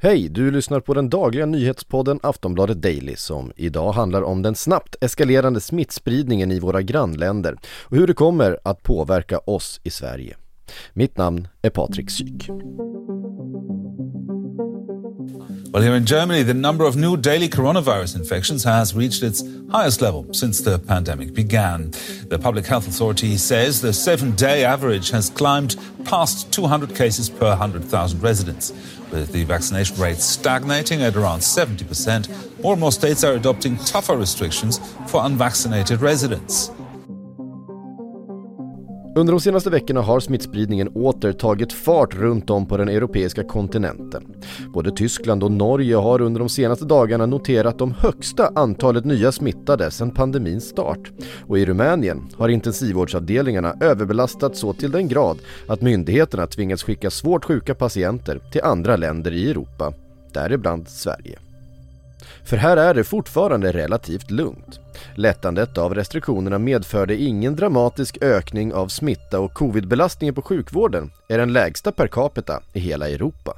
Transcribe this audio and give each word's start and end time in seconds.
Hej, 0.00 0.28
du 0.28 0.50
lyssnar 0.50 0.80
på 0.80 0.94
den 0.94 1.10
dagliga 1.10 1.46
nyhetspodden 1.46 2.20
Aftonbladet 2.22 2.82
Daily 2.82 3.16
som 3.16 3.52
idag 3.56 3.92
handlar 3.92 4.22
om 4.22 4.42
den 4.42 4.54
snabbt 4.54 4.96
eskalerande 5.00 5.60
smittspridningen 5.60 6.52
i 6.52 6.60
våra 6.60 6.82
grannländer 6.82 7.56
och 7.64 7.96
hur 7.96 8.06
det 8.06 8.14
kommer 8.14 8.58
att 8.64 8.82
påverka 8.82 9.38
oss 9.38 9.80
i 9.84 9.90
Sverige. 9.90 10.36
Mitt 10.92 11.16
namn 11.16 11.48
är 11.62 11.70
Patrik 11.70 12.10
Syk. 12.10 12.50
Well, 15.70 15.82
here 15.82 15.94
in 15.94 16.06
Germany, 16.06 16.42
the 16.44 16.54
number 16.54 16.84
of 16.86 16.96
new 16.96 17.18
daily 17.18 17.46
coronavirus 17.46 18.16
infections 18.16 18.64
has 18.64 18.94
reached 18.94 19.22
its 19.22 19.44
highest 19.70 20.00
level 20.00 20.26
since 20.32 20.62
the 20.62 20.78
pandemic 20.78 21.34
began. 21.34 21.90
The 22.28 22.38
public 22.38 22.64
health 22.64 22.88
authority 22.88 23.36
says 23.36 23.82
the 23.82 23.92
seven 23.92 24.34
day 24.34 24.64
average 24.64 25.10
has 25.10 25.28
climbed 25.28 25.76
past 26.06 26.50
200 26.52 26.94
cases 26.94 27.28
per 27.28 27.48
100,000 27.48 28.22
residents. 28.22 28.70
With 29.12 29.30
the 29.32 29.44
vaccination 29.44 29.96
rate 30.00 30.16
stagnating 30.16 31.02
at 31.02 31.16
around 31.16 31.40
70%, 31.40 32.62
more 32.62 32.72
and 32.72 32.80
more 32.80 32.92
states 32.92 33.22
are 33.22 33.34
adopting 33.34 33.76
tougher 33.76 34.16
restrictions 34.16 34.78
for 35.06 35.22
unvaccinated 35.26 36.00
residents. 36.00 36.70
Under 39.18 39.32
de 39.32 39.40
senaste 39.40 39.70
veckorna 39.70 40.00
har 40.00 40.20
smittspridningen 40.20 40.88
åter 40.88 41.32
tagit 41.32 41.72
fart 41.72 42.14
runt 42.14 42.50
om 42.50 42.66
på 42.66 42.76
den 42.76 42.88
europeiska 42.88 43.44
kontinenten. 43.44 44.34
Både 44.74 44.90
Tyskland 44.90 45.42
och 45.44 45.50
Norge 45.50 45.96
har 45.96 46.20
under 46.20 46.38
de 46.38 46.48
senaste 46.48 46.84
dagarna 46.84 47.26
noterat 47.26 47.78
de 47.78 47.94
högsta 47.98 48.52
antalet 48.54 49.04
nya 49.04 49.32
smittade 49.32 49.90
sedan 49.90 50.10
pandemins 50.10 50.64
start. 50.64 51.12
Och 51.46 51.58
i 51.58 51.66
Rumänien 51.66 52.28
har 52.36 52.48
intensivvårdsavdelningarna 52.48 53.74
överbelastats 53.80 54.60
så 54.60 54.72
till 54.72 54.90
den 54.90 55.08
grad 55.08 55.38
att 55.68 55.82
myndigheterna 55.82 56.46
tvingats 56.46 56.82
skicka 56.82 57.10
svårt 57.10 57.44
sjuka 57.44 57.74
patienter 57.74 58.40
till 58.52 58.62
andra 58.62 58.96
länder 58.96 59.32
i 59.32 59.50
Europa, 59.50 59.92
däribland 60.32 60.88
Sverige. 60.88 61.38
För 62.44 62.56
här 62.56 62.76
är 62.76 62.94
det 62.94 63.04
fortfarande 63.04 63.72
relativt 63.72 64.30
lugnt. 64.30 64.80
Lättandet 65.14 65.78
av 65.78 65.94
restriktionerna 65.94 66.58
medförde 66.58 67.16
ingen 67.16 67.56
dramatisk 67.56 68.18
ökning 68.20 68.74
av 68.74 68.88
smitta 68.88 69.40
och 69.40 69.54
covidbelastningen 69.54 70.34
på 70.34 70.42
sjukvården 70.42 71.10
är 71.28 71.38
den 71.38 71.52
lägsta 71.52 71.92
per 71.92 72.06
capita 72.06 72.62
i 72.72 72.80
hela 72.80 73.08
Europa. 73.08 73.56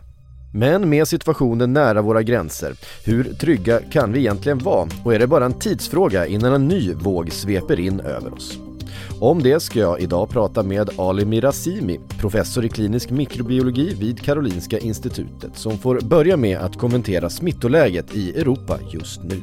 Men 0.52 0.88
med 0.88 1.08
situationen 1.08 1.72
nära 1.72 2.02
våra 2.02 2.22
gränser, 2.22 2.74
hur 3.04 3.24
trygga 3.24 3.80
kan 3.92 4.12
vi 4.12 4.18
egentligen 4.18 4.58
vara 4.58 4.88
och 5.04 5.14
är 5.14 5.18
det 5.18 5.26
bara 5.26 5.44
en 5.44 5.58
tidsfråga 5.58 6.26
innan 6.26 6.52
en 6.52 6.68
ny 6.68 6.94
våg 6.94 7.32
sveper 7.32 7.80
in 7.80 8.00
över 8.00 8.34
oss? 8.34 8.69
Om 9.20 9.42
det 9.42 9.60
ska 9.60 9.78
jag 9.78 10.00
idag 10.00 10.28
prata 10.30 10.62
med 10.62 10.90
Ali 10.98 11.24
Mirazimi, 11.24 12.00
professor 12.20 12.64
i 12.64 12.68
klinisk 12.68 13.10
mikrobiologi 13.10 13.94
vid 13.94 14.24
Karolinska 14.24 14.78
institutet, 14.78 15.56
som 15.56 15.78
får 15.78 16.00
börja 16.00 16.36
med 16.36 16.58
att 16.58 16.78
kommentera 16.78 17.30
smittoläget 17.30 18.14
i 18.14 18.40
Europa 18.40 18.78
just 18.92 19.20
nu. 19.22 19.42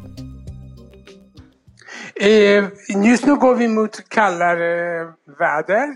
Eh, 2.22 2.66
just 3.06 3.26
nu 3.26 3.36
går 3.36 3.56
vi 3.56 3.68
mot 3.68 4.10
kallare 4.10 5.04
väder 5.40 5.96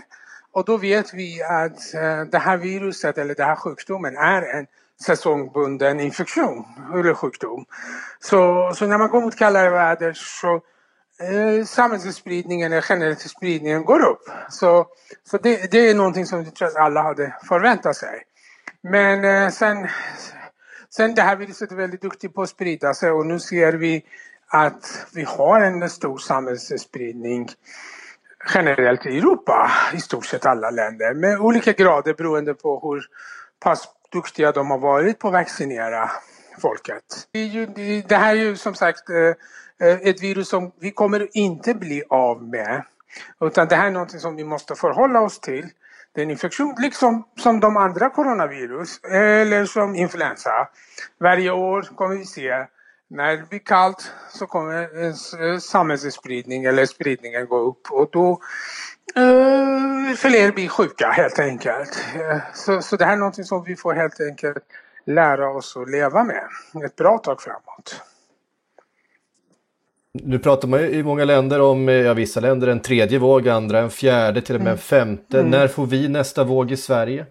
och 0.52 0.64
då 0.64 0.76
vet 0.76 1.14
vi 1.14 1.42
att 1.42 1.94
eh, 1.94 2.30
det 2.30 2.38
här 2.38 2.56
viruset 2.56 3.18
eller 3.18 3.34
den 3.34 3.46
här 3.46 3.56
sjukdomen 3.56 4.16
är 4.16 4.42
en 4.42 4.66
säsongbunden 5.06 6.00
infektion 6.00 6.64
eller 6.94 7.14
sjukdom. 7.14 7.64
Så, 8.20 8.72
så 8.74 8.86
när 8.86 8.98
man 8.98 9.08
går 9.08 9.20
mot 9.20 9.36
kallare 9.36 9.70
väder 9.70 10.12
så 10.12 10.60
eh, 11.20 11.64
samhällsspridningen, 11.64 12.72
eller 12.72 12.86
generellt 12.88 13.20
spridningen 13.20 13.84
går 13.84 14.00
upp. 14.00 14.22
Så, 14.50 14.86
så 15.30 15.38
det, 15.38 15.70
det 15.70 15.90
är 15.90 15.94
någonting 15.94 16.26
som 16.26 16.44
jag 16.44 16.54
tror 16.54 16.68
att 16.68 16.76
alla 16.76 17.02
hade 17.02 17.36
förväntat 17.48 17.96
sig. 17.96 18.22
Men 18.82 19.24
eh, 19.24 19.50
sen, 19.50 19.88
sen 20.90 21.14
det 21.14 21.22
här 21.22 21.36
viruset 21.36 21.72
är 21.72 21.76
väldigt 21.76 22.02
duktigt 22.02 22.34
på 22.34 22.42
att 22.42 22.48
sprida 22.48 22.94
sig 22.94 23.10
och 23.10 23.26
nu 23.26 23.40
ser 23.40 23.72
vi 23.72 24.04
att 24.48 25.06
vi 25.14 25.22
har 25.22 25.60
en 25.60 25.90
stor 25.90 26.18
samhällsspridning 26.18 27.48
generellt 28.54 29.06
i 29.06 29.18
Europa, 29.18 29.70
i 29.94 30.00
stort 30.00 30.26
sett 30.26 30.46
alla 30.46 30.70
länder, 30.70 31.14
med 31.14 31.38
olika 31.38 31.72
grader 31.72 32.14
beroende 32.14 32.54
på 32.54 32.80
hur 32.88 33.04
pass 33.60 33.88
duktiga 34.12 34.52
de 34.52 34.70
har 34.70 34.78
varit 34.78 35.18
på 35.18 35.28
att 35.28 35.34
vaccinera 35.34 36.10
folket. 36.58 37.28
Det 38.08 38.16
här 38.16 38.36
är 38.36 38.40
ju 38.40 38.56
som 38.56 38.74
sagt 38.74 39.10
eh, 39.10 39.34
Eh, 39.80 40.08
ett 40.08 40.22
virus 40.22 40.48
som 40.48 40.72
vi 40.80 40.90
kommer 40.90 41.28
inte 41.32 41.74
bli 41.74 42.02
av 42.08 42.42
med. 42.42 42.84
Utan 43.40 43.68
det 43.68 43.76
här 43.76 43.86
är 43.86 43.90
något 43.90 44.20
som 44.20 44.36
vi 44.36 44.44
måste 44.44 44.74
förhålla 44.74 45.20
oss 45.20 45.40
till. 45.40 45.68
Det 46.14 46.20
är 46.20 46.24
en 46.24 46.30
infektion 46.30 46.74
liksom 46.78 47.24
som 47.38 47.60
de 47.60 47.76
andra 47.76 48.10
coronavirus 48.10 49.00
eller 49.04 49.66
som 49.66 49.94
influensa. 49.94 50.68
Varje 51.20 51.50
år 51.50 51.82
kommer 51.82 52.16
vi 52.16 52.24
se 52.24 52.66
när 53.08 53.36
det 53.36 53.48
blir 53.48 53.58
kallt 53.58 54.12
så 54.30 54.46
kommer 54.46 55.04
eh, 55.04 55.58
samhällsspridning 55.58 56.64
eller 56.64 56.86
spridningen 56.86 57.46
gå 57.46 57.58
upp 57.58 57.90
och 57.90 58.08
då 58.12 58.30
eh, 59.14 60.16
fler 60.16 60.52
blir 60.52 60.68
sjuka 60.68 61.10
helt 61.10 61.38
enkelt. 61.38 62.04
Eh, 62.14 62.38
så, 62.54 62.82
så 62.82 62.96
det 62.96 63.04
här 63.04 63.12
är 63.12 63.16
något 63.16 63.46
som 63.46 63.64
vi 63.64 63.76
får 63.76 63.94
helt 63.94 64.20
enkelt 64.20 64.64
lära 65.04 65.50
oss 65.50 65.76
att 65.76 65.90
leva 65.90 66.24
med 66.24 66.44
ett 66.84 66.96
bra 66.96 67.18
tag 67.18 67.40
framåt. 67.40 68.02
Nu 70.14 70.38
pratar 70.38 70.68
man 70.68 70.80
ju 70.80 70.86
i 70.90 71.02
många 71.02 71.24
länder 71.24 71.60
om, 71.60 71.88
ja 71.88 72.14
vissa 72.14 72.40
länder 72.40 72.68
en 72.68 72.80
tredje 72.80 73.18
våg, 73.18 73.48
andra 73.48 73.78
en 73.78 73.90
fjärde, 73.90 74.42
till 74.42 74.54
och 74.54 74.60
med 74.60 74.70
en 74.70 74.72
mm. 74.72 74.78
femte. 74.78 75.38
Mm. 75.38 75.50
När 75.50 75.68
får 75.68 75.86
vi 75.86 76.08
nästa 76.08 76.44
våg 76.44 76.70
i 76.70 76.76
Sverige? 76.76 77.26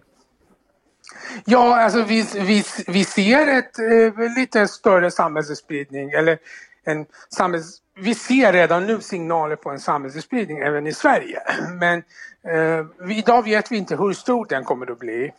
Ja, 1.44 1.80
alltså 1.80 2.02
vi, 2.02 2.26
vi, 2.34 2.64
vi 2.86 3.04
ser 3.04 3.58
ett 3.58 3.78
eh, 3.78 4.34
lite 4.36 4.68
större 4.68 5.10
samhällsspridning 5.10 6.10
eller 6.10 6.38
en 6.84 7.06
samhälls... 7.28 7.78
Vi 7.94 8.14
ser 8.14 8.52
redan 8.52 8.86
nu 8.86 9.00
signaler 9.00 9.56
på 9.56 9.70
en 9.70 9.80
samhällsspridning 9.80 10.58
även 10.58 10.86
i 10.86 10.92
Sverige. 10.92 11.42
Men 11.80 12.02
eh, 12.48 13.16
idag 13.18 13.42
vet 13.44 13.72
vi 13.72 13.76
inte 13.76 13.96
hur 13.96 14.12
stor 14.12 14.46
den 14.48 14.64
kommer 14.64 14.90
att 14.90 14.98
bli. 14.98 15.32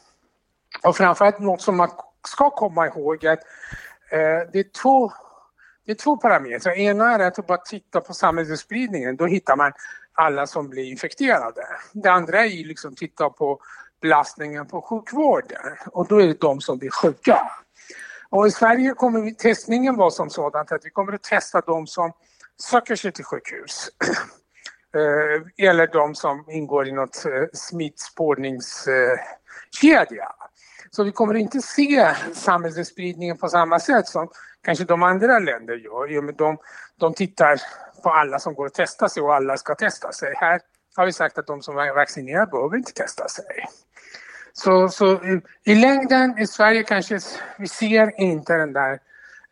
Och 0.83 0.97
framförallt 0.97 1.39
något 1.39 1.61
som 1.61 1.77
man 1.77 1.89
ska 2.27 2.49
komma 2.49 2.87
ihåg 2.87 3.23
är 3.23 3.31
att 3.31 3.43
eh, 4.09 4.51
det 4.53 4.59
är 4.59 4.81
två 4.81 5.11
det 5.85 5.91
är 5.91 5.95
två 5.95 6.17
parametrar. 6.17 6.73
Ena 6.73 7.11
är 7.11 7.19
att 7.19 7.47
bara 7.47 7.57
titta 7.57 8.01
på 8.01 8.13
samhällsspridningen. 8.13 9.16
Då 9.16 9.25
hittar 9.25 9.55
man 9.55 9.71
alla 10.13 10.47
som 10.47 10.69
blir 10.69 10.91
infekterade. 10.91 11.67
Det 11.94 12.11
andra 12.11 12.45
är 12.45 12.45
att 12.45 12.67
liksom 12.67 12.95
titta 12.95 13.29
på 13.29 13.59
belastningen 14.01 14.67
på 14.67 14.81
sjukvården 14.81 15.77
och 15.85 16.07
då 16.07 16.22
är 16.22 16.27
det 16.27 16.41
de 16.41 16.61
som 16.61 16.77
blir 16.77 16.89
sjuka. 16.89 17.51
Och 18.29 18.47
i 18.47 18.51
Sverige 18.51 18.93
kommer 18.93 19.22
vi, 19.22 19.35
testningen 19.35 19.95
vara 19.95 20.11
som 20.11 20.29
sådant 20.29 20.72
att 20.72 20.85
vi 20.85 20.89
kommer 20.89 21.13
att 21.13 21.23
testa 21.23 21.61
de 21.61 21.88
som 21.88 22.11
söker 22.61 22.95
sig 22.95 23.11
till 23.11 23.25
sjukhus. 23.25 23.89
Eh, 24.95 25.41
eller 25.67 25.88
de 25.88 26.16
som 26.16 26.45
ingår 26.49 26.88
i 26.88 26.91
något 26.91 27.25
eh, 27.25 27.43
smittspårningskedja. 27.53 30.31
Så 30.91 31.03
vi 31.03 31.11
kommer 31.11 31.33
inte 31.33 31.61
se 31.61 32.16
samhällsspridningen 32.33 33.38
på 33.38 33.49
samma 33.49 33.79
sätt 33.79 34.07
som 34.07 34.29
kanske 34.63 34.84
de 34.84 35.03
andra 35.03 35.40
länder 35.40 35.75
gör. 35.75 36.31
De, 36.38 36.57
de 37.00 37.13
tittar 37.13 37.62
på 38.03 38.09
alla 38.09 38.40
som 38.40 38.53
går 38.53 38.66
att 38.66 38.74
testa 38.74 39.09
sig 39.09 39.24
och 39.24 39.35
alla 39.35 39.57
ska 39.57 39.75
testa 39.75 40.12
sig. 40.12 40.34
Här 40.38 40.62
har 40.96 41.06
vi 41.06 41.13
sagt 41.13 41.38
att 41.38 41.47
de 41.47 41.62
som 41.62 41.78
är 41.78 41.94
vaccinerade 41.94 42.51
behöver 42.51 42.78
inte 42.78 42.94
testa 42.94 43.28
sig. 43.28 43.66
Så, 44.53 44.90
så 44.90 45.13
i, 45.13 45.41
i 45.63 45.75
längden 45.75 46.38
i 46.38 46.47
Sverige 46.47 46.84
kanske 46.84 47.19
vi 47.57 47.68
ser 47.68 48.22
inte 48.22 48.53
den 48.53 48.73
där 48.73 49.00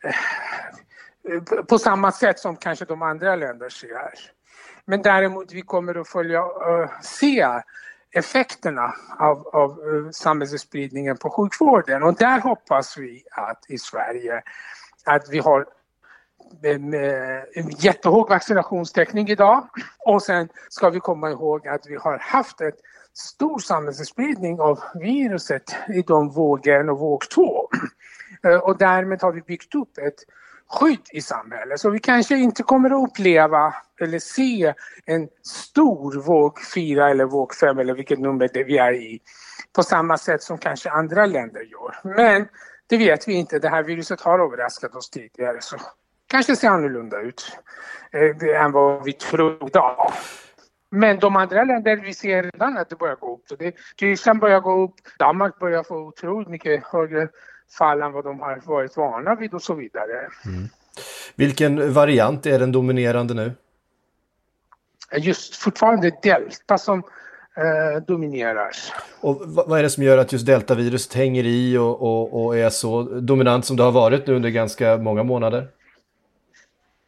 eh, 0.03 1.63
på 1.63 1.79
samma 1.79 2.11
sätt 2.11 2.39
som 2.39 2.55
kanske 2.55 2.85
de 2.85 3.01
andra 3.01 3.35
länderna 3.35 3.69
ser. 3.69 4.31
Men 4.85 5.01
däremot 5.01 5.53
vi 5.53 5.61
kommer 5.61 6.01
att 6.01 6.07
följa, 6.07 6.41
uh, 6.41 6.89
se 7.01 7.47
effekterna 8.11 8.93
av, 9.19 9.47
av 9.47 9.79
uh, 9.79 10.09
samhällsspridningen 10.11 11.17
på 11.17 11.29
sjukvården 11.29 12.03
och 12.03 12.15
där 12.15 12.39
hoppas 12.39 12.97
vi 12.97 13.23
att 13.31 13.65
i 13.67 13.77
Sverige 13.77 14.43
att 15.05 15.29
vi 15.29 15.39
har 15.39 15.65
en, 16.63 16.93
eh, 16.93 17.41
en 17.53 17.69
vaccinationstäckning 18.29 19.29
idag 19.29 19.67
och 19.99 20.21
sen 20.21 20.49
ska 20.69 20.89
vi 20.89 20.99
komma 20.99 21.29
ihåg 21.29 21.67
att 21.67 21.81
vi 21.87 21.95
har 21.95 22.17
haft 22.17 22.61
en 22.61 22.71
stor 23.13 23.59
samhällsspridning 23.59 24.59
av 24.59 24.79
viruset 24.95 25.75
i 25.93 26.01
de 26.01 26.29
vågen 26.29 26.89
och 26.89 26.99
våg 26.99 27.29
två. 27.29 27.69
Eh, 28.43 28.55
och 28.55 28.77
därmed 28.77 29.21
har 29.21 29.31
vi 29.31 29.41
byggt 29.41 29.75
upp 29.75 29.97
ett 29.97 30.19
skydd 30.69 31.07
i 31.11 31.21
samhället. 31.21 31.79
Så 31.79 31.89
vi 31.89 31.99
kanske 31.99 32.37
inte 32.37 32.63
kommer 32.63 32.89
att 32.89 33.09
uppleva 33.09 33.73
eller 34.01 34.19
se 34.19 34.73
en 35.05 35.29
stor 35.43 36.21
våg 36.21 36.59
4 36.73 37.09
eller 37.09 37.25
våg 37.25 37.53
5 37.53 37.79
eller 37.79 37.93
vilket 37.93 38.19
nummer 38.19 38.49
det 38.53 38.63
vi 38.63 38.77
är 38.77 38.93
i 38.93 39.19
på 39.75 39.83
samma 39.83 40.17
sätt 40.17 40.43
som 40.43 40.57
kanske 40.57 40.89
andra 40.89 41.25
länder 41.25 41.61
gör. 41.61 42.15
Men 42.15 42.47
det 42.91 42.97
vet 42.97 43.27
vi 43.27 43.33
inte. 43.33 43.59
Det 43.59 43.69
här 43.69 43.83
viruset 43.83 44.21
har 44.21 44.39
överraskat 44.39 44.95
oss 44.95 45.09
tidigare 45.09 45.61
så 45.61 45.77
kanske 46.27 46.55
ser 46.55 46.67
annorlunda 46.67 47.21
ut 47.21 47.57
eh, 48.11 48.61
än 48.61 48.71
vad 48.71 49.03
vi 49.03 49.13
trodde. 49.13 49.81
Men 50.89 51.19
de 51.19 51.35
andra 51.35 51.63
länder 51.63 51.95
vi 51.95 52.13
ser 52.13 52.43
redan 52.43 52.77
att 52.77 52.89
det 52.89 52.95
börjar 52.95 53.15
gå 53.15 53.33
upp. 53.33 53.41
Så 53.49 53.55
det, 53.55 53.75
Tyskland 53.95 54.39
börjar 54.39 54.59
gå 54.59 54.83
upp, 54.83 54.95
Danmark 55.19 55.59
börjar 55.59 55.83
få 55.83 55.95
otroligt 55.95 56.47
mycket 56.47 56.83
högre 56.83 57.29
fall 57.77 58.01
än 58.01 58.11
vad 58.11 58.23
de 58.23 58.39
har 58.39 58.61
varit 58.65 58.97
vana 58.97 59.35
vid 59.35 59.53
och 59.53 59.63
så 59.63 59.73
vidare. 59.73 60.27
Mm. 60.45 60.69
Vilken 61.35 61.93
variant 61.93 62.45
är 62.45 62.59
den 62.59 62.71
dominerande 62.71 63.33
nu? 63.33 63.53
Just 65.17 65.55
fortfarande 65.55 66.11
delta 66.23 66.77
som 66.77 67.03
eh, 67.57 68.03
dominerar. 68.07 68.69
Och 69.21 69.41
vad 69.45 69.79
är 69.79 69.83
det 69.83 69.89
som 69.89 70.03
gör 70.03 70.17
att 70.17 70.31
just 70.31 70.45
deltaviruset 70.45 71.13
hänger 71.13 71.43
i 71.43 71.77
och, 71.77 72.01
och, 72.01 72.45
och, 72.45 72.57
är 72.57 72.69
så 72.69 73.03
dominant 73.03 73.65
som 73.65 73.77
det 73.77 73.83
har 73.83 73.91
varit 73.91 74.27
nu 74.27 74.35
under 74.35 74.49
ganska 74.49 74.97
många 74.97 75.23
månader? 75.23 75.67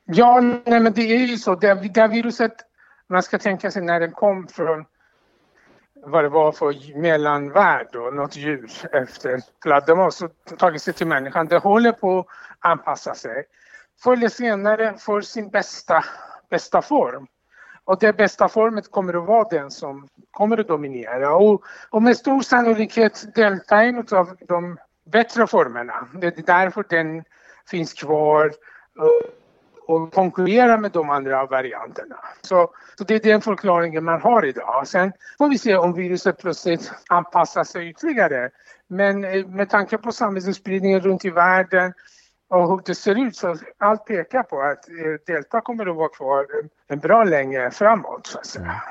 Ja, 0.05 0.41
nej, 0.41 0.79
men 0.79 0.93
det 0.93 1.01
är 1.01 1.17
ju 1.17 1.37
så. 1.37 1.55
Det, 1.55 1.73
det 1.73 2.07
viruset, 2.07 2.53
man 3.07 3.23
ska 3.23 3.37
tänka 3.37 3.71
sig 3.71 3.81
när 3.81 3.99
den 3.99 4.11
kom 4.11 4.47
från 4.47 4.85
vad 6.05 6.23
det 6.23 6.29
var 6.29 6.51
för 6.51 6.99
mellanvärld 7.01 7.87
då, 7.91 7.99
något 7.99 8.35
djur 8.35 8.71
efter 8.91 9.41
fladdermöss 9.63 10.21
och 10.21 10.31
tagit 10.57 10.81
sig 10.81 10.93
till 10.93 11.07
människan. 11.07 11.47
Det 11.47 11.57
håller 11.57 11.91
på 11.91 12.19
att 12.19 12.25
anpassa 12.59 13.15
sig. 13.15 13.45
Förr 14.03 14.13
eller 14.13 14.29
senare 14.29 14.97
får 14.99 15.21
sin 15.21 15.49
bästa, 15.49 16.05
bästa 16.49 16.81
form. 16.81 17.27
Och 17.85 17.99
den 17.99 18.15
bästa 18.15 18.49
formen 18.49 18.83
kommer 18.83 19.13
att 19.13 19.27
vara 19.27 19.47
den 19.49 19.71
som 19.71 20.07
kommer 20.31 20.59
att 20.59 20.67
dominera. 20.67 21.35
Och, 21.35 21.63
och 21.89 22.03
med 22.03 22.17
stor 22.17 22.41
sannolikhet 22.41 23.35
delta 23.35 23.81
en 23.81 23.97
av 24.11 24.37
de 24.47 24.77
bättre 25.05 25.47
formerna. 25.47 26.07
Det 26.13 26.37
är 26.37 26.43
därför 26.45 26.85
den 26.89 27.23
finns 27.69 27.93
kvar 27.93 28.45
eh, 28.99 29.29
och 29.87 30.13
konkurrera 30.13 30.77
med 30.77 30.91
de 30.91 31.09
andra 31.09 31.45
varianterna. 31.45 32.15
Så, 32.41 32.69
så 32.97 33.03
det 33.03 33.15
är 33.15 33.19
den 33.19 33.41
förklaringen 33.41 34.03
man 34.03 34.21
har 34.21 34.45
idag. 34.45 34.87
Sen 34.87 35.11
får 35.37 35.49
vi 35.49 35.57
se 35.57 35.75
om 35.75 35.93
viruset 35.93 36.37
plötsligt 36.37 36.91
anpassar 37.09 37.63
sig 37.63 37.89
ytterligare. 37.89 38.49
Men 38.87 39.23
eh, 39.23 39.47
med 39.47 39.69
tanke 39.69 39.97
på 39.97 40.11
samhällsspridningen 40.11 40.99
runt 40.99 41.25
i 41.25 41.29
världen 41.29 41.93
och 42.53 42.81
det 42.85 42.95
ser 42.95 43.27
ut 43.27 43.35
så 43.35 43.55
allt 43.77 44.05
pekar 44.05 44.43
på 44.43 44.61
att 44.61 44.89
eh, 44.89 45.33
delta 45.33 45.61
kommer 45.61 45.89
att 45.89 45.95
vara 45.95 46.09
kvar 46.09 46.45
en 46.87 46.99
bra 46.99 47.23
länge 47.23 47.71
framåt. 47.71 48.27
Så 48.27 48.39
att 48.39 48.45
säga. 48.45 48.81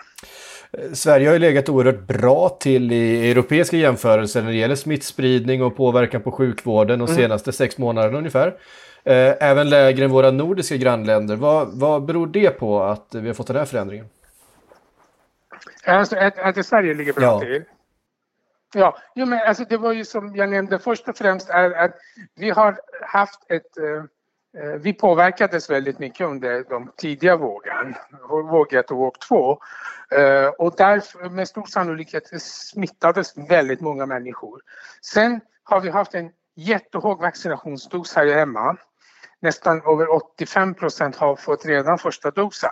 Mm. 0.78 0.94
Sverige 0.94 1.26
har 1.26 1.32
ju 1.32 1.38
legat 1.38 1.68
oerhört 1.68 2.00
bra 2.00 2.48
till 2.48 2.92
i 2.92 3.30
europeiska 3.30 3.76
jämförelser 3.76 4.42
när 4.42 4.50
det 4.50 4.56
gäller 4.56 4.74
smittspridning 4.74 5.62
och 5.62 5.76
påverkan 5.76 6.22
på 6.22 6.32
sjukvården 6.32 6.98
de 6.98 7.04
mm. 7.04 7.16
senaste 7.16 7.48
mm. 7.48 7.52
sex 7.52 7.78
månaderna 7.78 8.18
ungefär. 8.18 8.46
Eh, 9.04 9.34
även 9.40 9.68
lägre 9.68 10.04
än 10.04 10.10
våra 10.10 10.30
nordiska 10.30 10.76
grannländer. 10.76 11.36
Vad, 11.36 11.68
vad 11.72 12.04
beror 12.04 12.26
det 12.26 12.50
på 12.50 12.82
att 12.82 13.06
vi 13.10 13.26
har 13.26 13.34
fått 13.34 13.46
den 13.46 13.56
här 13.56 13.64
förändringen? 13.64 14.06
Alltså 15.84 16.16
att, 16.16 16.38
att 16.38 16.66
Sverige 16.66 16.94
ligger 16.94 17.12
bra 17.12 17.24
ja. 17.24 17.40
till? 17.40 17.64
Ja, 18.74 18.98
jo, 19.14 19.26
men 19.26 19.38
alltså 19.46 19.64
det 19.64 19.76
var 19.76 19.92
ju 19.92 20.04
som 20.04 20.36
jag 20.36 20.50
nämnde 20.50 20.78
först 20.78 21.08
och 21.08 21.16
främst 21.16 21.50
är 21.50 21.70
att 21.70 21.94
vi 22.34 22.50
har 22.50 22.80
haft 23.02 23.50
ett 23.50 23.78
eh, 23.78 24.04
eh 24.62 24.76
vi 24.80 24.92
påverkades 24.92 25.70
väldigt 25.70 25.98
mycket 25.98 26.26
under 26.26 26.64
de 26.68 26.92
tidiga 26.96 27.36
vågen, 27.36 27.94
våg 28.28 28.72
1 28.72 28.90
och 28.90 28.96
våg 28.96 29.20
2. 29.20 29.58
Eh, 30.16 30.46
och 30.46 30.74
därför 30.76 31.30
med 31.30 31.48
stor 31.48 31.64
sannolikhet 31.64 32.42
smittades 32.42 33.36
väldigt 33.36 33.80
många 33.80 34.06
människor. 34.06 34.60
Sen 35.02 35.40
har 35.64 35.80
vi 35.80 35.90
haft 35.90 36.14
en 36.14 36.30
jättehög 36.56 37.18
vaccinationsdos 37.18 38.16
här 38.16 38.26
hemma 38.26 38.76
nästan 39.42 39.82
över 39.86 40.14
85 40.14 40.74
procent 40.74 41.16
har 41.16 41.36
fått 41.36 41.66
redan 41.66 41.98
första 41.98 42.30
dosen. 42.30 42.70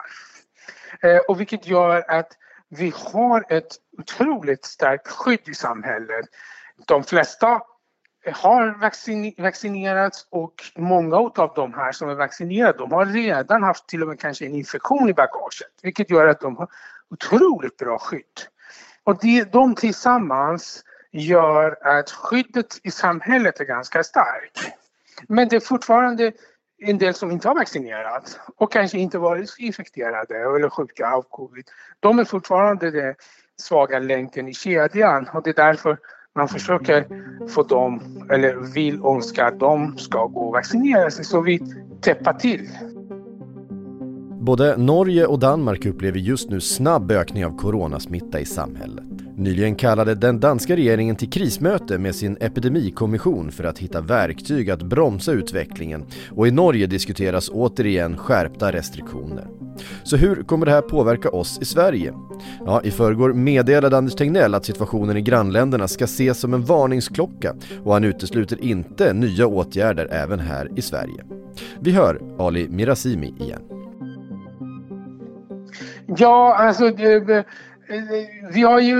Eh, 1.03 1.19
och 1.29 1.41
vilket 1.41 1.67
gör 1.67 2.11
att 2.11 2.29
vi 2.71 2.93
har 2.97 3.45
ett 3.49 3.77
otroligt 3.99 4.65
starkt 4.65 5.09
skydd 5.09 5.49
i 5.49 5.55
samhället. 5.55 6.27
De 6.87 7.05
flesta 7.05 7.63
har 8.33 8.79
vaccinerats 9.43 10.27
och 10.31 10.55
många 10.77 11.17
av 11.17 11.53
de 11.57 11.75
här 11.75 11.93
som 11.93 12.09
är 12.09 12.15
vaccinerade 12.15 12.79
de 12.79 12.93
har 12.93 13.07
redan 13.07 13.63
haft 13.63 13.89
till 13.89 14.03
och 14.03 14.09
med 14.09 14.21
kanske 14.21 14.47
en 14.47 14.55
infektion 14.55 15.09
i 15.09 15.15
bagaget 15.15 15.73
vilket 15.83 16.11
gör 16.11 16.27
att 16.27 16.41
de 16.41 16.57
har 16.57 16.69
otroligt 17.11 17.77
bra 17.77 17.99
skydd. 17.99 18.25
Och 19.05 19.19
det, 19.21 19.53
de 19.53 19.75
tillsammans 19.75 20.85
gör 21.11 21.87
att 21.99 22.11
skyddet 22.11 22.81
i 22.83 22.91
samhället 22.91 23.61
är 23.61 23.65
ganska 23.65 24.05
starkt. 24.05 24.61
Men 25.29 25.49
det 25.49 25.57
är 25.57 25.61
fortfarande 25.61 26.33
en 26.81 26.99
del 26.99 27.15
som 27.15 27.31
inte 27.31 27.49
har 27.49 27.55
vaccinerat 27.55 28.41
och 28.57 28.73
kanske 28.73 28.99
inte 28.99 29.19
varit 29.19 29.55
infekterade 29.59 30.35
eller 30.35 30.71
sjuka 30.71 31.13
av 31.13 31.23
covid. 31.23 31.65
De 32.01 32.19
är 32.19 32.25
fortfarande 32.25 32.91
den 32.91 33.15
svaga 33.57 33.99
länken 33.99 34.49
i 34.49 34.55
kedjan 34.55 35.29
och 35.35 35.43
det 35.43 35.51
är 35.51 35.67
därför 35.67 35.99
man 36.35 36.49
försöker 36.49 37.07
få 37.49 37.63
dem, 37.63 38.01
eller 38.31 38.57
vill 38.75 39.05
önska 39.05 39.47
att 39.47 39.61
de 39.61 39.99
ska 39.99 40.27
gå 40.27 40.41
och 40.41 40.53
vaccinera 40.53 41.11
sig 41.11 41.25
så 41.25 41.41
vi 41.41 41.61
täpper 42.01 42.33
till. 42.33 42.69
Både 44.41 44.77
Norge 44.77 45.27
och 45.27 45.39
Danmark 45.39 45.87
upplever 45.87 46.19
just 46.19 46.51
nu 46.51 46.61
snabb 46.61 47.11
ökning 47.11 47.47
av 47.47 47.57
coronasmitta 47.59 48.41
i 48.41 48.45
samhället. 48.45 49.20
Nyligen 49.41 49.75
kallade 49.75 50.15
den 50.15 50.41
danska 50.41 50.77
regeringen 50.77 51.17
till 51.17 51.31
krismöte 51.31 51.99
med 51.99 52.15
sin 52.15 52.37
epidemikommission 52.41 53.53
för 53.53 53.65
att 53.65 53.79
hitta 53.79 54.01
verktyg 54.01 54.71
att 54.71 54.83
bromsa 54.83 55.33
utvecklingen 55.33 56.05
och 56.31 56.49
i 56.49 56.51
Norge 56.51 56.87
diskuteras 56.87 57.51
återigen 57.53 58.17
skärpta 58.17 58.73
restriktioner. 58.73 59.47
Så 60.03 60.17
hur 60.17 60.43
kommer 60.43 60.67
det 60.67 60.73
här 60.73 60.81
påverka 60.81 61.29
oss 61.29 61.59
i 61.61 61.65
Sverige? 61.65 62.15
Ja, 62.67 62.83
i 62.85 62.91
förrgår 62.91 63.33
meddelade 63.33 63.97
Anders 63.97 64.15
Tegnell 64.15 64.55
att 64.55 64.65
situationen 64.65 65.17
i 65.17 65.23
grannländerna 65.23 65.89
ska 65.89 66.05
ses 66.05 66.41
som 66.41 66.55
en 66.55 66.65
varningsklocka 66.65 67.55
och 67.85 67.93
han 67.93 68.05
utesluter 68.05 68.65
inte 68.65 69.13
nya 69.13 69.47
åtgärder 69.47 70.09
även 70.11 70.41
här 70.41 70.71
i 70.77 70.83
Sverige. 70.83 71.25
Vi 71.81 71.91
hör 71.91 72.21
Ali 72.39 72.69
Mirazimi 72.69 73.35
igen. 73.39 73.63
Ja, 76.17 76.55
alltså 76.59 76.91
det, 76.91 77.45
Eh, 77.91 78.03
vi 78.53 78.63
har 78.63 78.81
ju, 78.81 78.97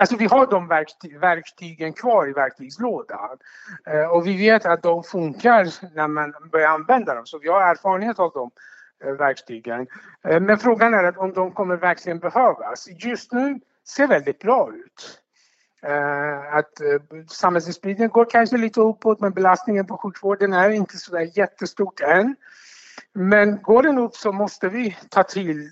alltså 0.00 0.16
vi 0.16 0.24
har 0.26 0.46
de 0.46 0.68
verktyg, 0.68 1.18
verktygen 1.20 1.92
kvar 1.92 2.28
i 2.28 2.32
verktygslådan 2.32 3.38
eh, 3.86 4.04
och 4.04 4.26
vi 4.26 4.36
vet 4.36 4.66
att 4.66 4.82
de 4.82 5.02
funkar 5.02 5.94
när 5.94 6.08
man 6.08 6.34
börjar 6.52 6.68
använda 6.68 7.14
dem 7.14 7.26
så 7.26 7.38
vi 7.38 7.48
har 7.48 7.70
erfarenhet 7.70 8.18
av 8.18 8.32
de 8.34 8.50
eh, 9.04 9.12
verktygen. 9.12 9.86
Men 10.22 10.58
frågan 10.58 10.94
är 10.94 11.18
om 11.18 11.32
de 11.32 11.52
kommer 11.52 11.76
verkligen 11.76 12.18
behövas. 12.18 12.88
Just 12.98 13.32
nu 13.32 13.60
ser 13.88 14.06
väldigt 14.06 14.38
bra 14.38 14.70
ut. 14.74 15.20
Att 16.52 16.72
samhällsspridningen 17.28 18.10
går 18.10 18.30
kanske 18.30 18.56
lite 18.56 18.80
uppåt 18.80 19.20
men 19.20 19.32
belastningen 19.32 19.86
på 19.86 19.96
sjukvården 19.96 20.52
är 20.52 20.70
inte 20.70 20.96
så 20.96 21.12
där 21.12 21.38
jättestort 21.38 22.00
än. 22.00 22.36
Men 23.12 23.62
går 23.62 23.82
den 23.82 23.98
upp 23.98 24.14
så 24.14 24.32
måste 24.32 24.68
vi 24.68 24.96
ta 25.10 25.22
till 25.22 25.70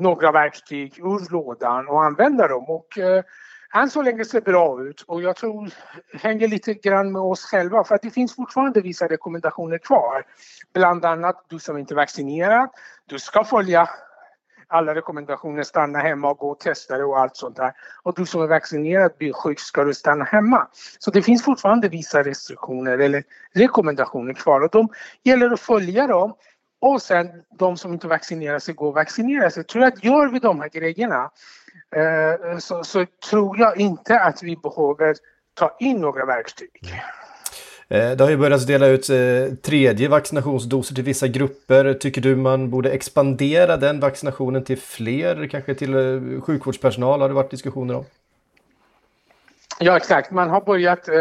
några 0.00 0.32
verktyg 0.32 0.98
ur 0.98 1.32
lådan 1.32 1.88
och 1.88 2.04
använda 2.04 2.48
dem. 2.48 2.64
Och, 2.68 2.98
eh, 2.98 3.24
än 3.74 3.90
så 3.90 4.02
länge 4.02 4.24
ser 4.24 4.40
det 4.40 4.44
bra 4.44 4.82
ut 4.82 5.02
och 5.02 5.22
jag 5.22 5.36
tror 5.36 5.70
hänger 6.12 6.48
lite 6.48 6.74
grann 6.74 7.12
med 7.12 7.22
oss 7.22 7.44
själva 7.44 7.84
för 7.84 7.94
att 7.94 8.02
det 8.02 8.10
finns 8.10 8.36
fortfarande 8.36 8.80
vissa 8.80 9.08
rekommendationer 9.08 9.78
kvar. 9.78 10.24
Bland 10.74 11.04
annat 11.04 11.44
du 11.48 11.58
som 11.58 11.78
inte 11.78 11.94
är 11.94 11.96
vaccinerad, 11.96 12.68
du 13.06 13.18
ska 13.18 13.44
följa 13.44 13.88
alla 14.70 14.94
rekommendationer, 14.94 15.62
stanna 15.62 15.98
hemma 15.98 16.30
och 16.30 16.38
gå 16.38 16.50
och 16.50 16.60
testa 16.60 16.98
det 16.98 17.04
och 17.04 17.18
allt 17.18 17.36
sånt 17.36 17.56
där. 17.56 17.72
Och 18.02 18.14
du 18.14 18.26
som 18.26 18.42
är 18.42 18.46
vaccinerad 18.46 19.12
blir 19.18 19.32
sjuk 19.32 19.60
ska 19.60 19.84
du 19.84 19.94
stanna 19.94 20.24
hemma. 20.24 20.68
Så 20.98 21.10
det 21.10 21.22
finns 21.22 21.44
fortfarande 21.44 21.88
vissa 21.88 22.22
restriktioner 22.22 22.98
eller 22.98 23.24
rekommendationer 23.54 24.32
kvar 24.32 24.60
och 24.60 24.70
de 24.70 24.88
gäller 25.22 25.50
att 25.50 25.60
följa 25.60 26.06
dem 26.06 26.34
och 26.80 27.02
sen 27.02 27.28
de 27.58 27.76
som 27.76 27.92
inte 27.92 28.06
vaccinerar 28.06 28.58
sig 28.58 28.74
går 28.74 28.88
och 28.88 28.94
vaccinerar 28.94 29.50
sig. 29.50 29.64
Tror 29.64 29.84
jag 29.84 29.92
att 29.92 30.04
gör 30.04 30.28
vi 30.28 30.38
de 30.38 30.60
här 30.60 30.68
grejerna 30.68 31.30
eh, 31.96 32.58
så, 32.58 32.84
så, 32.84 33.06
tror 33.30 33.58
jag 33.58 33.80
inte 33.80 34.20
att 34.20 34.42
vi 34.42 34.56
behöver 34.56 35.16
ta 35.54 35.76
in 35.80 36.00
några 36.00 36.26
verktyg. 36.26 36.70
Eh, 37.88 38.10
det 38.10 38.24
har 38.24 38.30
ju 38.30 38.36
börjat 38.36 38.66
dela 38.66 38.86
ut 38.86 39.10
eh, 39.10 39.54
tredje 39.62 40.08
vaccinationsdoser 40.08 40.94
till 40.94 41.04
vissa 41.04 41.28
grupper. 41.28 41.94
Tycker 41.94 42.20
du 42.20 42.36
man 42.36 42.70
borde 42.70 42.90
expandera 42.90 43.76
den 43.76 44.00
vaccinationen 44.00 44.64
till 44.64 44.78
fler, 44.78 45.46
kanske 45.46 45.74
till 45.74 45.94
eh, 45.94 46.40
sjukvårdspersonal 46.40 47.20
har 47.20 47.28
det 47.28 47.34
varit 47.34 47.50
diskussioner 47.50 47.96
om? 47.96 48.04
Ja 49.78 49.96
exakt, 49.96 50.30
man 50.30 50.50
har 50.50 50.60
börjat 50.60 51.08
eh, 51.08 51.14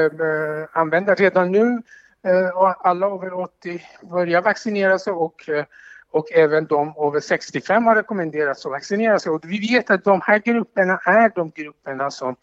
använda 0.71 1.15
redan 1.15 1.51
nu 1.51 1.81
Eh, 2.23 2.75
alla 2.79 3.07
över 3.07 3.33
80 3.33 3.81
börjar 4.01 4.41
vaccinera 4.41 4.99
sig 4.99 5.13
och, 5.13 5.49
eh, 5.49 5.65
och 6.11 6.31
även 6.31 6.65
de 6.65 6.93
över 6.97 7.19
65 7.19 7.85
har 7.85 7.95
rekommenderats 7.95 8.65
att 8.65 8.71
vaccinera 8.71 9.19
sig. 9.19 9.31
Och 9.31 9.41
vi 9.43 9.73
vet 9.73 9.89
att 9.89 10.03
de 10.03 10.21
här 10.23 10.39
grupperna 10.39 10.97
är 11.05 11.31
de 11.35 11.49
grupperna 11.49 12.11
som 12.11 12.35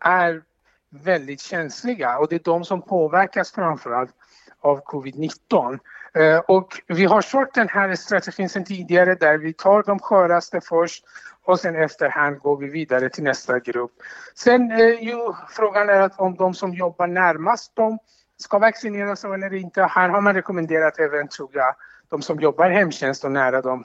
är 0.00 0.42
väldigt 0.90 1.40
känsliga 1.40 2.18
och 2.18 2.28
det 2.28 2.34
är 2.34 2.40
de 2.44 2.64
som 2.64 2.82
påverkas 2.82 3.52
framförallt 3.52 4.14
av 4.60 4.82
covid-19. 4.84 5.78
Eh, 6.14 6.38
och 6.38 6.82
vi 6.86 7.04
har 7.04 7.22
kört 7.22 7.54
den 7.54 7.68
här 7.68 7.94
strategin 7.94 8.48
sedan 8.48 8.64
tidigare 8.64 9.14
där 9.14 9.38
vi 9.38 9.52
tar 9.52 9.82
de 9.82 9.98
sköraste 9.98 10.60
först 10.60 11.04
och 11.44 11.60
sen 11.60 11.76
efterhand 11.76 12.38
går 12.38 12.56
vi 12.56 12.68
vidare 12.68 13.08
till 13.08 13.24
nästa 13.24 13.58
grupp. 13.58 13.92
Sen 14.34 14.70
är 14.70 15.02
ju, 15.02 15.32
frågan 15.48 15.88
är 15.88 16.00
att 16.00 16.20
om 16.20 16.36
de 16.36 16.54
som 16.54 16.74
jobbar 16.74 17.06
närmast 17.06 17.76
dem 17.76 17.98
ska 18.38 18.58
vaccineras 18.58 19.24
eller 19.24 19.54
inte. 19.54 19.82
Här 19.82 20.08
har 20.08 20.20
man 20.20 20.34
rekommenderat 20.34 20.98
även, 20.98 21.28
tror 21.28 21.50
jag, 21.52 21.74
de 22.08 22.22
som 22.22 22.40
jobbar 22.40 22.70
i 22.70 22.74
hemtjänst 22.74 23.24
och 23.24 23.32
nära 23.32 23.62
dem 23.62 23.84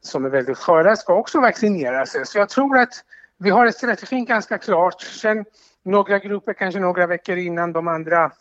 som 0.00 0.24
är 0.24 0.28
väldigt 0.28 0.58
sköra 0.58 0.96
ska 0.96 1.14
också 1.14 1.40
vaccinera 1.40 2.06
sig. 2.06 2.26
Så 2.26 2.38
jag 2.38 2.48
tror 2.48 2.78
att 2.78 3.04
vi 3.38 3.50
har 3.50 3.70
strategin 3.70 4.24
ganska 4.24 4.58
klart. 4.58 5.00
Sen 5.02 5.44
några 5.82 6.18
grupper 6.18 6.52
kanske 6.52 6.80
några 6.80 7.06
veckor 7.06 7.36
innan 7.36 7.72
de 7.72 7.88
andra. 7.88 8.32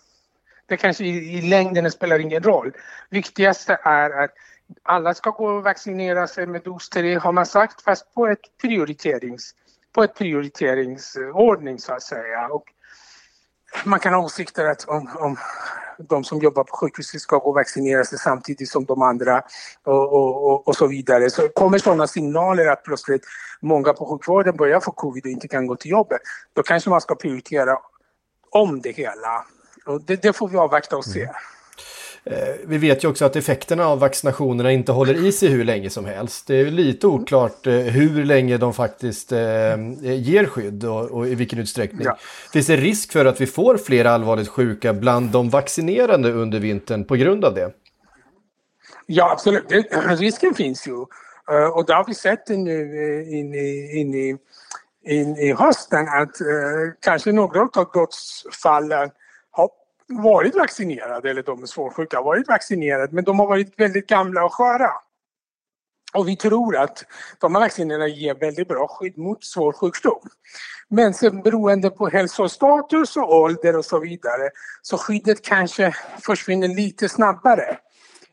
Det 0.66 0.78
kanske 0.78 1.04
i, 1.04 1.38
i 1.38 1.42
längden 1.42 1.92
spelar 1.92 2.20
ingen 2.20 2.44
roll. 2.44 2.72
Viktigaste 3.10 3.80
är 3.84 4.24
att 4.24 4.32
alla 4.84 5.14
ska 5.14 5.30
gå 5.30 5.46
och 5.46 5.64
vaccinera 5.64 6.28
sig 6.28 6.46
med 6.46 6.62
dos 6.62 6.90
3 6.90 7.16
har 7.16 7.32
man 7.32 7.46
sagt, 7.46 7.82
fast 7.82 8.14
på 8.14 8.28
ett 8.28 8.58
prioriterings, 8.62 9.56
på 9.94 10.04
ett 10.04 10.16
prioriteringsordning 10.16 11.80
så 11.80 11.94
att 11.94 12.02
säga. 12.02 12.48
Och 12.48 12.64
man 13.86 14.00
kan 14.00 14.14
ha 14.14 14.22
åsikter 14.22 14.66
att 14.66 14.86
om, 14.88 15.10
om 15.20 15.38
de 16.10 16.24
som 16.24 16.40
jobbar 16.40 16.64
på 16.64 16.76
sjukhuset 16.76 17.22
ska 17.22 17.38
gå 17.38 17.50
och 17.50 17.56
vaccinera 17.56 18.04
sig 18.04 18.20
samtidigt 18.20 18.70
som 18.70 18.86
de 18.86 19.02
andra 19.02 19.44
och, 19.84 20.14
och, 20.14 20.52
och, 20.52 20.68
och 20.68 20.76
så 20.76 20.88
vidare. 20.88 21.30
Så 21.30 21.50
kommer 21.50 21.78
sådana 21.78 22.08
signaler 22.08 22.66
att 22.68 22.84
plötsligt 22.84 23.24
många 23.62 23.94
på 23.94 24.06
sjukvården 24.06 24.58
börjar 24.58 24.80
få 24.80 24.92
covid 24.92 25.26
och 25.26 25.32
inte 25.32 25.48
kan 25.48 25.68
gå 25.68 25.76
till 25.76 25.92
jobbet. 25.92 26.22
Då 26.54 26.64
kanske 26.64 26.90
man 26.90 27.02
ska 27.02 27.16
prioritera 27.16 27.78
om 28.52 28.82
det 28.82 28.92
hela. 28.92 29.46
Och 29.86 30.02
det, 30.02 30.22
det 30.22 30.34
får 30.34 30.48
vi 30.48 30.58
avvakta 30.58 30.98
och 30.98 31.06
se. 31.06 31.22
Mm. 31.22 31.36
Eh, 32.24 32.56
vi 32.66 32.78
vet 32.78 33.04
ju 33.04 33.08
också 33.08 33.26
att 33.26 33.36
effekterna 33.36 33.86
av 33.86 34.00
vaccinationerna 34.00 34.72
inte 34.72 34.92
håller 34.92 35.26
i 35.26 35.32
sig 35.32 35.50
hur 35.50 35.64
länge 35.64 35.90
som 35.90 36.06
helst. 36.06 36.48
Det 36.48 36.56
är 36.56 36.66
lite 36.66 37.08
oklart 37.08 37.68
eh, 37.68 37.74
hur 37.74 38.26
länge 38.26 38.58
de 38.58 38.74
faktiskt 38.74 39.32
eh, 39.32 39.40
ger 40.02 40.46
skydd 40.46 40.86
och, 40.86 41.28
i 41.28 41.36
vilken 41.36 41.60
utsträckning. 41.60 42.02
Ja. 42.04 42.18
Finns 42.54 42.68
det 42.68 42.76
risk 42.76 43.12
för 43.12 43.26
att 43.26 43.42
vi 43.42 43.48
får 43.48 43.78
fler 43.78 44.06
allvarligt 44.06 44.48
sjuka 44.48 44.94
bland 44.94 45.30
de 45.30 45.50
vaccinerande 45.50 46.32
under 46.32 46.60
vintern 46.60 47.06
på 47.06 47.16
grund 47.16 47.46
av 47.46 47.54
det? 47.54 47.72
Ja, 49.06 49.32
absolut. 49.32 49.70
Det, 49.70 49.82
risken 50.16 50.54
finns 50.54 50.88
ju. 50.88 50.94
Och 51.74 51.86
det 51.86 51.94
har 51.94 52.08
vi 52.08 52.14
sett 52.14 52.50
nu 52.50 53.26
in 53.30 53.54
i, 53.54 54.00
in 54.00 54.14
i, 54.14 54.38
in 55.06 55.38
i 55.38 55.54
hösten 55.54 56.08
att 56.08 56.36
kanske 57.02 57.32
några 57.32 57.62
av 57.62 57.92
dödsfallen 57.94 59.10
varit 60.12 60.56
vaccinerade, 60.56 61.30
eller 61.30 61.44
de 61.44 61.64
är 61.64 61.68
svårsjuka 61.68 62.18
har 62.18 62.24
varit 62.24 62.48
vaccinerade, 62.48 63.16
men 63.16 63.24
de 63.24 63.40
har 63.40 63.48
varit 63.48 63.80
väldigt 63.80 64.08
gamla 64.08 64.46
och 64.46 64.54
sköra. 64.54 64.92
Och 66.14 66.28
vi 66.28 66.36
tror 66.36 66.78
att 66.78 67.06
de 67.40 67.56
här 67.56 67.62
vaccinerna 67.62 68.08
ger 68.08 68.36
väldigt 68.36 68.68
bra 68.68 68.88
skydd 68.88 69.18
mot 69.18 69.44
svår 69.44 69.74
sjukdom. 69.74 70.30
Men 70.90 71.14
sen 71.14 71.42
beroende 71.42 71.90
på 71.90 72.08
hälsostatus 72.08 73.18
och 73.18 73.36
ålder 73.36 73.78
och 73.78 73.86
så 73.86 74.00
vidare 74.00 74.50
så 74.82 74.98
skyddet 74.98 75.46
kanske 75.46 75.96
försvinner 76.22 76.68
lite 76.68 77.10
snabbare 77.10 77.78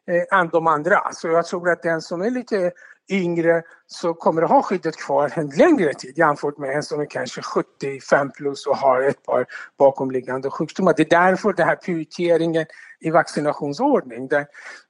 eh, 0.06 0.38
än 0.38 0.48
de 0.48 0.66
andra. 0.66 1.12
Så 1.12 1.28
jag 1.28 1.46
tror 1.46 1.70
att 1.70 1.82
den 1.82 2.02
som 2.02 2.22
är 2.22 2.30
lite 2.30 2.72
yngre 3.08 3.62
så 3.86 4.14
kommer 4.14 4.42
att 4.42 4.50
ha 4.50 4.62
skyddet 4.62 4.96
kvar 4.96 5.32
en 5.34 5.48
längre 5.48 5.94
tid 5.94 6.18
jämfört 6.18 6.58
med 6.58 6.76
en 6.76 6.82
som 6.82 7.00
är 7.00 7.06
kanske 7.06 7.42
75 7.42 8.30
plus 8.30 8.66
och 8.66 8.76
har 8.76 9.02
ett 9.02 9.22
par 9.22 9.46
bakomliggande 9.78 10.50
sjukdomar. 10.50 10.94
Det 10.96 11.12
är 11.12 11.28
därför 11.28 11.52
den 11.52 11.66
här 11.66 11.76
prioriteringen 11.76 12.66
i 13.00 13.10
vaccinationsordning 13.10 14.28
där 14.28 14.46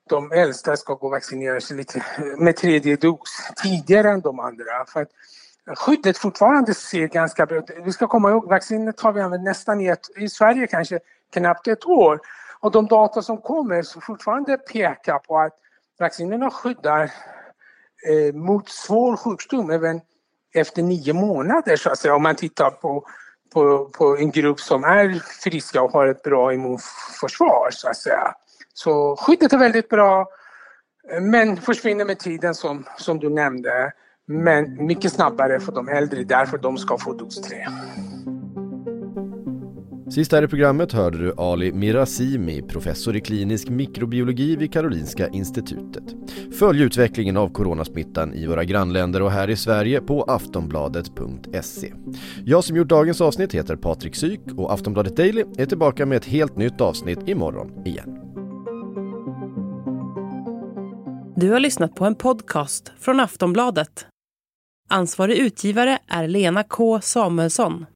de 0.08 0.32
äldsta 0.32 0.76
ska 0.76 0.94
gå 0.94 1.06
och 1.06 1.10
vaccinera 1.10 1.60
sig 1.60 1.76
lite 1.76 2.04
med 2.38 2.56
tredje 2.56 2.96
dos 2.96 3.50
tidigare 3.62 4.10
än 4.10 4.20
de 4.20 4.40
andra. 4.40 4.84
För 4.86 5.02
att 5.02 5.08
skyddet 5.78 6.18
fortfarande 6.18 6.74
ser 6.74 7.06
ganska 7.06 7.46
bra 7.46 7.58
ut. 7.58 7.70
Vi 7.84 7.92
ska 7.92 8.06
komma 8.06 8.30
ihåg, 8.30 8.48
vaccinet 8.48 9.00
har 9.00 9.12
vi 9.12 9.20
använt 9.20 9.44
nästan 9.44 9.80
i, 9.80 9.86
ett, 9.86 10.06
i 10.16 10.28
Sverige 10.28 10.66
kanske 10.66 10.98
knappt 11.32 11.68
ett 11.68 11.86
år. 11.86 12.20
Och 12.60 12.70
de 12.70 12.86
data 12.86 13.22
som 13.22 13.38
kommer 13.38 13.82
så 13.82 14.00
fortfarande 14.00 14.56
pekar 14.56 15.18
på 15.18 15.38
att 15.38 15.52
vaccinerna 15.98 16.50
skyddar 16.50 17.10
eh, 18.06 18.34
mot 18.34 18.68
svår 18.68 19.16
sjukdom 19.16 19.70
även 19.70 20.00
efter 20.54 20.82
nio 20.82 21.12
månader 21.12 21.76
så 21.76 21.90
att 21.90 21.98
säga 21.98 22.14
om 22.14 22.22
man 22.22 22.36
tittar 22.36 22.70
på, 22.70 23.06
på, 23.52 23.84
på 23.84 24.16
en 24.16 24.30
grupp 24.30 24.60
som 24.60 24.84
är 24.84 25.22
friska 25.42 25.82
och 25.82 25.92
har 25.92 26.06
ett 26.06 26.22
bra 26.22 26.54
immunförsvar 26.54 27.68
så 27.70 27.88
att 27.88 27.96
säga. 27.96 28.34
Så 28.74 29.16
skyddet 29.16 29.52
är 29.52 29.58
väldigt 29.58 29.88
bra 29.88 30.26
men 31.20 31.56
försvinner 31.56 32.04
med 32.04 32.18
tiden 32.18 32.54
som, 32.54 32.84
som 32.98 33.18
du 33.18 33.30
nämnde. 33.30 33.92
Men 34.26 34.86
mycket 34.86 35.12
snabbare 35.12 35.60
för 35.60 35.72
de 35.72 35.88
äldre, 35.88 36.24
därför 36.24 36.58
de 36.58 36.78
ska 36.78 36.98
få 36.98 37.12
dos 37.12 37.40
3. 37.42 37.66
Sist 40.10 40.32
här 40.32 40.42
i 40.42 40.48
programmet 40.48 40.92
hörde 40.92 41.18
du 41.18 41.34
Ali 41.36 41.72
Mirazimi, 41.72 42.62
professor 42.62 43.16
i 43.16 43.20
klinisk 43.20 43.68
mikrobiologi 43.68 44.56
vid 44.56 44.72
Karolinska 44.72 45.28
institutet. 45.28 46.04
Följ 46.58 46.82
utvecklingen 46.82 47.36
av 47.36 47.48
coronasmittan 47.48 48.34
i 48.34 48.46
våra 48.46 48.64
grannländer 48.64 49.22
och 49.22 49.30
här 49.30 49.50
i 49.50 49.56
Sverige 49.56 50.00
på 50.00 50.22
aftonbladet.se. 50.22 51.92
Jag 52.44 52.64
som 52.64 52.76
gjort 52.76 52.88
dagens 52.88 53.20
avsnitt 53.20 53.54
heter 53.54 53.76
Patrik 53.76 54.16
Syk 54.16 54.40
och 54.56 54.72
Aftonbladet 54.72 55.16
Daily 55.16 55.44
är 55.58 55.66
tillbaka 55.66 56.06
med 56.06 56.16
ett 56.16 56.24
helt 56.24 56.56
nytt 56.56 56.80
avsnitt 56.80 57.28
imorgon 57.28 57.86
igen. 57.86 58.18
Du 61.36 61.50
har 61.50 61.60
lyssnat 61.60 61.94
på 61.94 62.04
en 62.04 62.14
podcast 62.14 62.92
från 63.00 63.20
Aftonbladet. 63.20 64.06
Ansvarig 64.90 65.38
utgivare 65.38 65.98
är 66.08 66.28
Lena 66.28 66.62
K 66.62 67.00
Samuelsson. 67.00 67.86